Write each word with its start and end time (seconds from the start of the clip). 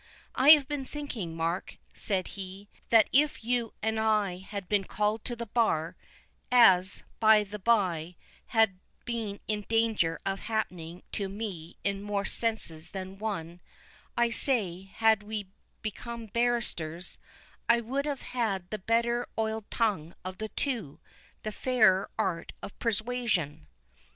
"I 0.33 0.49
have 0.49 0.67
been 0.67 0.83
thinking, 0.83 1.35
Mark," 1.37 1.77
said 1.93 2.29
he, 2.29 2.69
"that 2.89 3.07
if 3.13 3.43
you 3.43 3.71
and 3.83 3.99
I 3.99 4.37
had 4.39 4.67
been 4.67 4.83
called 4.83 5.23
to 5.25 5.35
the 5.35 5.45
bar—as, 5.45 7.03
by 7.19 7.43
the 7.43 7.59
by, 7.59 8.15
has 8.47 8.69
been 9.05 9.39
in 9.47 9.61
danger 9.69 10.19
of 10.25 10.39
happening 10.39 11.03
to 11.11 11.29
me 11.29 11.77
in 11.83 12.01
more 12.01 12.25
senses 12.25 12.89
than 12.89 13.19
one—I 13.19 14.31
say, 14.31 14.85
had 14.91 15.21
we 15.21 15.49
become 15.83 16.25
barristers, 16.25 17.19
I 17.69 17.79
would 17.79 18.05
have 18.07 18.23
had 18.23 18.71
the 18.71 18.79
better 18.79 19.27
oiled 19.37 19.69
tongue 19.69 20.15
of 20.25 20.39
the 20.39 20.49
two—the 20.49 21.51
fairer 21.51 22.09
art 22.17 22.53
of 22.63 22.79
persuasion." 22.79 23.67